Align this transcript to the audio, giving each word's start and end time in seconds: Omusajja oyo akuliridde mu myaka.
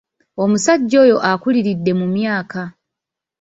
Omusajja 0.43 0.95
oyo 1.03 1.17
akuliridde 1.31 1.91
mu 1.99 2.05
myaka. 2.15 2.61